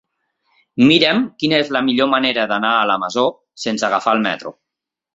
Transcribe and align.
Mira'm 0.91 1.21
quina 1.43 1.59
és 1.65 1.69
la 1.77 1.83
millor 1.91 2.11
manera 2.15 2.49
d'anar 2.55 2.75
a 2.81 2.91
la 2.95 2.99
Masó 3.05 3.29
sense 3.67 3.91
agafar 3.93 4.19
el 4.21 4.29
metro. 4.29 4.61